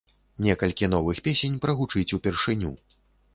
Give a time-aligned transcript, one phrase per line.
[0.45, 2.73] Некалькі новых песень прагучыць упершыню.